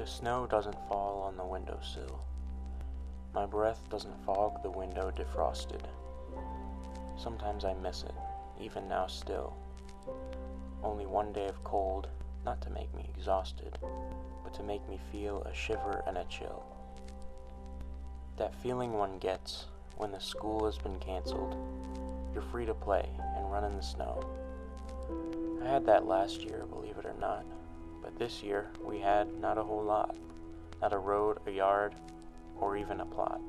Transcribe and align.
The 0.00 0.06
snow 0.06 0.46
doesn't 0.46 0.88
fall 0.88 1.20
on 1.20 1.36
the 1.36 1.44
windowsill. 1.44 2.24
My 3.34 3.44
breath 3.44 3.86
doesn't 3.90 4.24
fog 4.24 4.62
the 4.62 4.70
window 4.70 5.12
defrosted. 5.14 5.82
Sometimes 7.18 7.66
I 7.66 7.74
miss 7.74 8.04
it, 8.04 8.14
even 8.58 8.88
now 8.88 9.08
still. 9.08 9.52
Only 10.82 11.04
one 11.04 11.34
day 11.34 11.48
of 11.48 11.62
cold, 11.64 12.08
not 12.46 12.62
to 12.62 12.70
make 12.70 12.94
me 12.94 13.10
exhausted, 13.14 13.78
but 14.42 14.54
to 14.54 14.62
make 14.62 14.88
me 14.88 14.98
feel 15.12 15.42
a 15.42 15.52
shiver 15.52 16.02
and 16.06 16.16
a 16.16 16.24
chill. 16.30 16.64
That 18.38 18.54
feeling 18.54 18.94
one 18.94 19.18
gets 19.18 19.66
when 19.98 20.12
the 20.12 20.18
school 20.18 20.64
has 20.64 20.78
been 20.78 20.98
canceled. 20.98 21.54
You're 22.32 22.40
free 22.40 22.64
to 22.64 22.72
play 22.72 23.06
and 23.36 23.52
run 23.52 23.64
in 23.64 23.76
the 23.76 23.82
snow. 23.82 24.24
I 25.62 25.68
had 25.68 25.84
that 25.84 26.06
last 26.06 26.40
year, 26.40 26.64
believe 26.70 26.96
it 26.96 27.04
or 27.04 27.16
not, 27.20 27.44
but 28.02 28.18
this 28.18 28.42
year 28.42 28.70
we 28.84 28.98
had 28.98 29.28
not 29.40 29.58
a 29.58 29.62
whole 29.62 29.82
lot. 29.82 30.16
Not 30.80 30.92
a 30.92 30.98
road, 30.98 31.38
a 31.46 31.50
yard, 31.50 31.94
or 32.58 32.76
even 32.76 33.00
a 33.00 33.06
plot. 33.06 33.40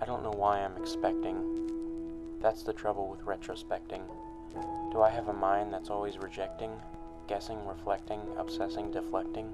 I 0.00 0.04
don't 0.04 0.22
know 0.22 0.30
why 0.30 0.60
I'm 0.60 0.76
expecting. 0.76 2.38
That's 2.40 2.62
the 2.62 2.72
trouble 2.72 3.08
with 3.08 3.24
retrospecting. 3.24 4.02
Do 4.92 5.02
I 5.02 5.10
have 5.10 5.28
a 5.28 5.32
mind 5.32 5.72
that's 5.72 5.90
always 5.90 6.18
rejecting, 6.18 6.70
guessing, 7.26 7.66
reflecting, 7.66 8.20
obsessing, 8.38 8.90
deflecting? 8.90 9.50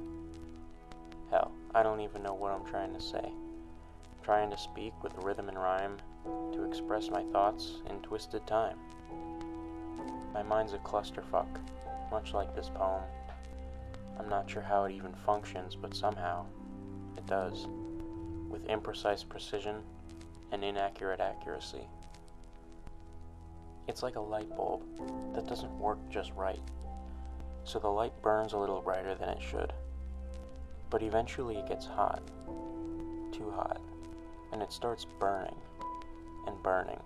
Hell, 1.31 1.53
I 1.75 1.83
don't 1.83 2.01
even 2.01 2.23
know 2.23 2.35
what 2.35 2.53
I'm 2.53 2.67
trying 2.67 2.93
to 2.93 3.01
say. 3.01 3.25
I'm 3.25 4.25
trying 4.25 4.51
to 4.51 4.59
speak 4.59 4.93
with 5.03 5.13
rhythm 5.23 5.49
and 5.49 5.59
rhyme, 5.59 5.97
to 6.53 6.65
express 6.65 7.11
my 7.11 7.23
thoughts 7.33 7.83
in 7.89 7.97
twisted 8.01 8.47
time. 8.47 8.77
My 10.35 10.43
mind's 10.43 10.75
a 10.75 10.79
clusterfuck, 10.79 11.49
much 12.13 12.35
like 12.35 12.55
this 12.55 12.69
poem. 12.69 13.03
I'm 14.21 14.29
not 14.29 14.49
sure 14.49 14.63
how 14.63 14.85
it 14.85 14.93
even 14.93 15.15
functions, 15.27 15.75
but 15.75 15.97
somehow 15.97 16.45
it 17.17 17.27
does, 17.27 17.67
with 18.51 18.69
imprecise 18.69 19.27
precision 19.27 19.77
and 20.53 20.63
inaccurate 20.63 21.21
accuracy. 21.21 21.89
It's 23.89 24.03
like 24.03 24.17
a 24.17 24.21
light 24.21 24.55
bulb 24.55 24.83
that 25.35 25.49
doesn't 25.49 25.77
work 25.79 25.99
just 26.11 26.31
right, 26.37 26.63
so 27.65 27.79
the 27.79 27.89
light 27.89 28.13
burns 28.23 28.53
a 28.53 28.59
little 28.59 28.83
brighter 28.83 29.15
than 29.15 29.31
it 29.31 29.43
should. 29.43 29.73
But 30.91 31.03
eventually 31.03 31.57
it 31.57 31.67
gets 31.67 31.87
hot, 31.87 32.23
too 33.33 33.51
hot, 33.51 33.81
and 34.53 34.63
it 34.63 34.71
starts 34.71 35.07
burning, 35.19 35.57
and 36.47 36.63
burning, 36.63 37.01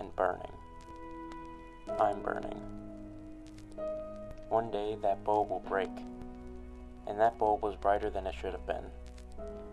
and 0.00 0.14
burning. 0.16 0.52
I'm 2.00 2.22
burning. 2.22 2.79
One 4.50 4.72
day 4.72 4.96
that 5.00 5.22
bulb 5.22 5.48
will 5.48 5.60
break, 5.60 5.92
and 7.06 7.20
that 7.20 7.38
bulb 7.38 7.62
was 7.62 7.76
brighter 7.76 8.10
than 8.10 8.26
it 8.26 8.34
should 8.34 8.52
have 8.52 8.66
been. 8.66 8.84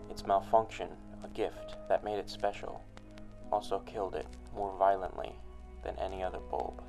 Its 0.08 0.24
malfunction, 0.24 0.86
a 1.24 1.28
gift 1.30 1.74
that 1.88 2.04
made 2.04 2.20
it 2.20 2.30
special, 2.30 2.80
also 3.50 3.80
killed 3.80 4.14
it 4.14 4.28
more 4.54 4.72
violently 4.78 5.32
than 5.82 5.98
any 5.98 6.22
other 6.22 6.38
bulb. 6.38 6.80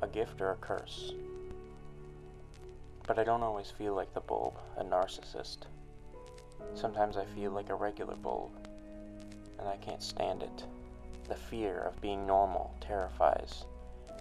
A 0.00 0.06
gift 0.06 0.40
or 0.40 0.52
a 0.52 0.56
curse. 0.56 1.12
But 3.04 3.18
I 3.18 3.24
don't 3.24 3.42
always 3.42 3.72
feel 3.72 3.94
like 3.94 4.14
the 4.14 4.20
bulb, 4.20 4.54
a 4.76 4.84
narcissist. 4.84 5.66
Sometimes 6.76 7.16
I 7.16 7.24
feel 7.24 7.50
like 7.50 7.70
a 7.70 7.74
regular 7.74 8.14
bulb, 8.14 8.52
and 9.58 9.68
I 9.68 9.76
can't 9.78 10.04
stand 10.04 10.44
it. 10.44 10.64
The 11.28 11.34
fear 11.34 11.80
of 11.80 12.00
being 12.00 12.28
normal 12.28 12.72
terrifies. 12.80 13.64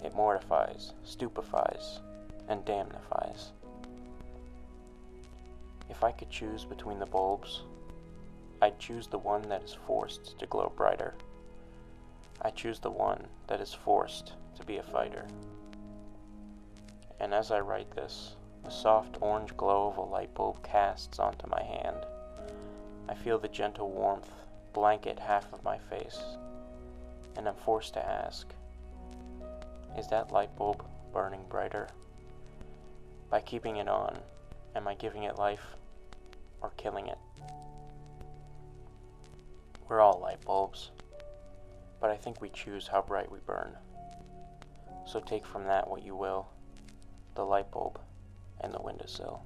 It 0.04 0.16
mortifies, 0.16 0.94
stupefies, 1.04 2.00
and 2.50 2.66
damnifies. 2.66 3.52
If 5.90 6.04
I 6.04 6.12
could 6.12 6.30
choose 6.30 6.66
between 6.66 7.00
the 7.00 7.06
bulbs, 7.06 7.62
I'd 8.62 8.80
choose 8.80 9.08
the 9.08 9.18
one 9.18 9.44
that 9.44 9.64
is 9.64 9.78
forced 9.88 10.38
to 10.40 10.46
glow 10.48 10.74
brighter. 10.76 11.16
I 12.42 12.50
choose 12.50 12.80
the 12.80 12.92
one 12.92 13.28
that 13.48 13.62
is 13.62 13.74
forced 13.74 14.34
to 14.58 14.66
be 14.66 14.78
a 14.78 14.84
fighter. 14.84 15.26
And 17.20 17.34
as 17.34 17.52
I 17.52 17.60
write 17.60 17.92
this, 17.92 18.36
the 18.64 18.70
soft 18.70 19.18
orange 19.22 19.56
glow 19.56 19.88
of 19.88 19.98
a 19.98 20.02
light 20.02 20.34
bulb 20.34 20.62
casts 20.64 21.20
onto 21.20 21.48
my 21.48 21.64
hand. 21.64 22.06
I 23.08 23.14
feel 23.14 23.40
the 23.40 23.48
gentle 23.48 23.90
warmth 23.90 24.32
blanket 24.74 25.20
half 25.20 25.52
of 25.54 25.64
my 25.64 25.78
face, 25.78 26.20
and 27.36 27.48
I'm 27.48 27.56
forced 27.56 27.94
to 27.94 28.06
ask 28.06 28.54
Is 29.98 30.08
that 30.10 30.32
light 30.32 30.56
bulb 30.56 30.86
burning 31.14 31.46
brighter? 31.50 31.88
By 33.30 33.42
keeping 33.42 33.78
it 33.78 33.88
on, 33.88 34.18
am 34.76 34.88
I 34.88 34.96
giving 34.96 35.24
it 35.24 35.38
life 35.38 35.76
or 36.62 36.72
killing 36.78 37.08
it? 37.08 37.18
We're 39.88 40.02
all 40.02 40.20
light 40.20 40.44
bulbs, 40.46 40.92
but 42.00 42.10
I 42.10 42.16
think 42.16 42.42
we 42.42 42.50
choose 42.50 42.88
how 42.88 43.02
bright 43.02 43.32
we 43.32 43.40
burn. 43.46 43.76
So 45.06 45.20
take 45.20 45.46
from 45.46 45.66
that 45.66 45.90
what 45.90 46.04
you 46.04 46.16
will 46.16 46.48
the 47.36 47.46
light 47.46 47.72
bulb 47.72 48.00
and 48.62 48.74
the 48.74 48.82
windowsill. 48.82 49.44